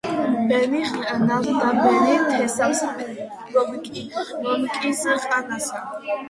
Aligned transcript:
ბედი 0.51 0.79
ხნავს 0.93 1.49
და 1.57 1.67
ბედი 1.79 2.15
თესავს, 2.37 2.81
ბედი 3.03 4.07
მომკის 4.39 5.05
ყანასა 5.29 5.85